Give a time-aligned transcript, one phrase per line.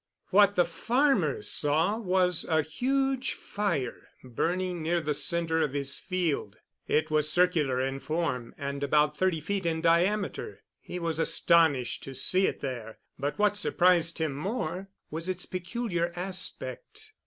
[0.31, 6.57] What the farmer saw was a huge fire burning near the center of his field.
[6.87, 10.63] It was circular in form and about thirty feet in diameter.
[10.79, 16.11] He was astonished to see it there, but what surprised him more was its peculiar
[16.15, 17.13] aspect.